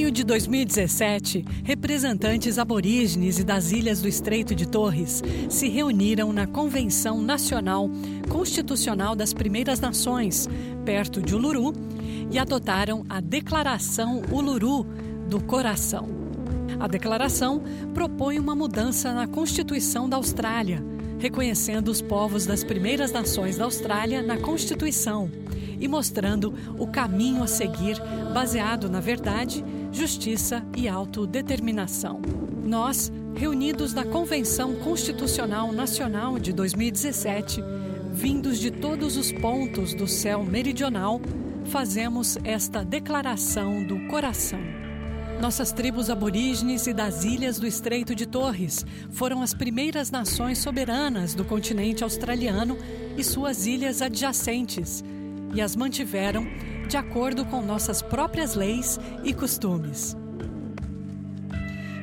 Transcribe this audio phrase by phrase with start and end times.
[0.00, 6.46] maio de 2017, representantes aborígenes e das ilhas do Estreito de Torres se reuniram na
[6.46, 7.90] Convenção Nacional
[8.30, 10.48] Constitucional das Primeiras Nações,
[10.86, 11.74] perto de Uluru,
[12.30, 14.86] e adotaram a Declaração Uluru
[15.28, 16.08] do Coração.
[16.78, 17.62] A declaração
[17.92, 20.82] propõe uma mudança na Constituição da Austrália,
[21.18, 25.30] reconhecendo os povos das Primeiras Nações da Austrália na Constituição
[25.78, 28.00] e mostrando o caminho a seguir
[28.32, 29.62] baseado na verdade,
[29.92, 32.20] justiça e autodeterminação.
[32.64, 37.62] Nós, reunidos na Convenção Constitucional Nacional de 2017,
[38.12, 41.20] vindos de todos os pontos do céu meridional,
[41.66, 44.60] fazemos esta declaração do coração.
[45.40, 51.34] Nossas tribos aborígenes e das ilhas do Estreito de Torres foram as primeiras nações soberanas
[51.34, 52.76] do continente australiano
[53.16, 55.02] e suas ilhas adjacentes
[55.54, 56.46] e as mantiveram
[56.90, 60.16] de acordo com nossas próprias leis e costumes.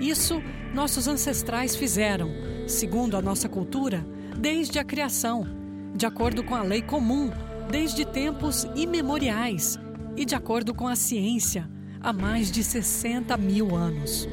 [0.00, 0.42] Isso
[0.74, 2.28] nossos ancestrais fizeram,
[2.66, 4.04] segundo a nossa cultura,
[4.36, 5.46] desde a criação,
[5.94, 7.30] de acordo com a lei comum,
[7.70, 9.78] desde tempos imemoriais
[10.16, 14.28] e de acordo com a ciência, há mais de 60 mil anos.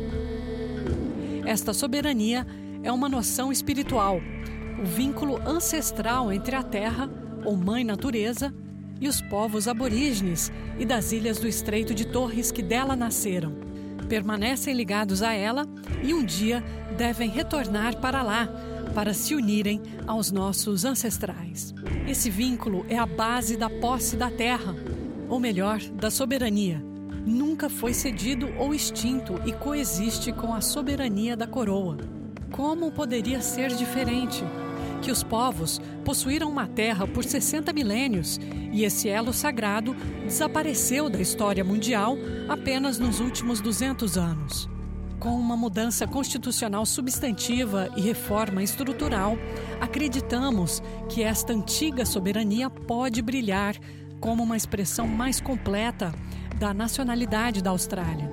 [1.45, 2.47] Esta soberania
[2.81, 4.19] é uma noção espiritual,
[4.81, 7.07] o vínculo ancestral entre a terra,
[7.45, 8.51] ou mãe natureza,
[9.01, 13.53] e os povos aborígenes e das ilhas do Estreito de Torres que dela nasceram.
[14.07, 15.65] Permanecem ligados a ela
[16.03, 16.63] e um dia
[16.97, 18.49] devem retornar para lá
[18.93, 21.73] para se unirem aos nossos ancestrais.
[22.07, 24.75] Esse vínculo é a base da posse da terra,
[25.27, 26.83] ou melhor, da soberania.
[27.25, 31.97] Nunca foi cedido ou extinto e coexiste com a soberania da coroa.
[32.51, 34.43] Como poderia ser diferente?
[34.99, 38.39] Que os povos possuíram uma terra por 60 milênios
[38.71, 42.17] e esse elo sagrado desapareceu da história mundial
[42.47, 44.69] apenas nos últimos 200 anos.
[45.19, 49.37] Com uma mudança constitucional substantiva e reforma estrutural,
[49.81, 53.75] acreditamos que esta antiga soberania pode brilhar
[54.21, 56.13] como uma expressão mais completa
[56.57, 58.31] da nacionalidade da Austrália.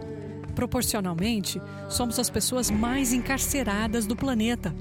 [0.54, 4.74] Proporcionalmente, somos as pessoas mais encarceradas do planeta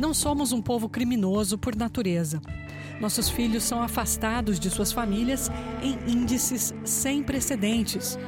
[0.00, 2.40] não somos um povo criminoso por natureza.
[2.98, 5.50] Nossos filhos são afastados de suas famílias
[5.82, 8.18] em índices sem precedentes.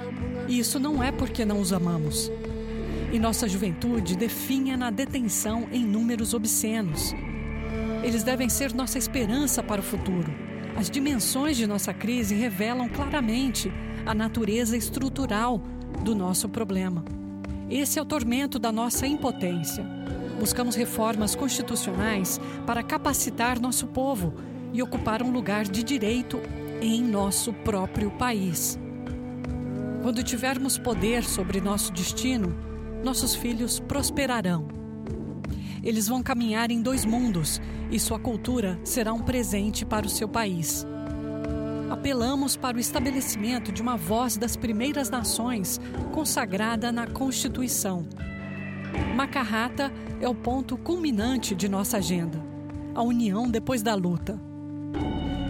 [0.46, 2.30] E isso não é porque não os amamos.
[3.10, 7.14] E nossa juventude definha na detenção em números obscenos.
[8.04, 10.30] Eles devem ser nossa esperança para o futuro.
[10.76, 13.72] As dimensões de nossa crise revelam claramente
[14.04, 15.62] a natureza estrutural
[16.04, 17.02] do nosso problema.
[17.70, 20.02] Esse é o tormento da nossa impotência
[20.42, 24.34] buscamos reformas constitucionais para capacitar nosso povo
[24.72, 26.40] e ocupar um lugar de direito
[26.80, 28.76] em nosso próprio país.
[30.02, 32.52] Quando tivermos poder sobre nosso destino,
[33.04, 34.66] nossos filhos prosperarão.
[35.80, 40.28] Eles vão caminhar em dois mundos e sua cultura será um presente para o seu
[40.28, 40.84] país.
[41.88, 45.80] Apelamos para o estabelecimento de uma voz das primeiras nações
[46.10, 48.04] consagrada na Constituição
[49.14, 52.42] Macarrata é o ponto culminante de nossa agenda,
[52.94, 54.40] a união depois da luta.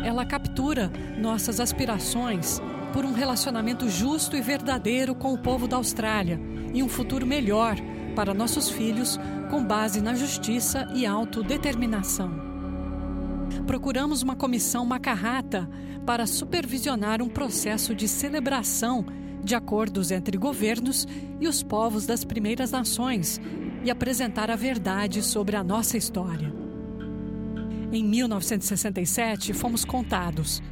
[0.05, 2.61] Ela captura nossas aspirações
[2.93, 6.41] por um relacionamento justo e verdadeiro com o povo da Austrália
[6.75, 7.77] e um futuro melhor
[8.15, 9.19] para nossos filhos
[9.51, 12.31] com base na justiça e autodeterminação.
[13.67, 15.69] Procuramos uma comissão macarrata
[16.05, 19.05] para supervisionar um processo de celebração
[19.43, 21.07] de acordos entre governos
[21.41, 23.41] e os povos das primeiras nações
[23.85, 26.53] e apresentar a verdade sobre a nossa história.
[27.93, 30.63] Em 1967, fomos contados.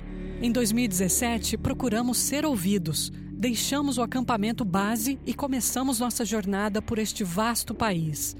[0.40, 3.12] Em 2017, procuramos ser ouvidos.
[3.32, 8.36] Deixamos o acampamento base e começamos nossa jornada por este vasto país.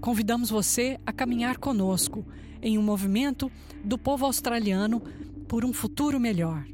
[0.00, 2.24] Convidamos você a caminhar conosco
[2.60, 3.50] em um movimento
[3.82, 5.00] do povo australiano
[5.46, 6.64] por um futuro melhor.